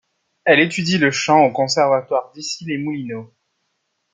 [0.45, 3.31] Elle étudie le chant au conservatoire d'Issy-les-Moulineaux.